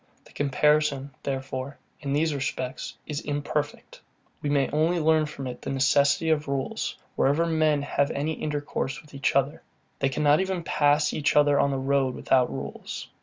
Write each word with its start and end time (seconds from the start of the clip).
The 0.25 0.31
comparison, 0.33 1.11
therefore, 1.21 1.77
in 1.99 2.11
these 2.13 2.33
respects, 2.33 2.95
is 3.05 3.21
very 3.21 3.37
imperfect. 3.37 4.01
We 4.41 4.49
may 4.49 4.67
only 4.71 4.99
learn 4.99 5.27
from 5.27 5.45
it 5.45 5.61
the 5.61 5.69
necessity 5.69 6.31
of 6.31 6.47
rules, 6.47 6.97
wherever 7.15 7.45
men 7.45 7.83
have 7.83 8.09
any 8.09 8.33
intercourse 8.33 8.99
with 8.99 9.13
each 9.13 9.35
other. 9.35 9.61
They 9.99 10.09
cannot 10.09 10.39
even 10.41 10.63
pass 10.63 11.13
each 11.13 11.35
other 11.35 11.59
on 11.59 11.69
the 11.69 11.77
road 11.77 12.15
without 12.15 12.51
rules. 12.51 13.09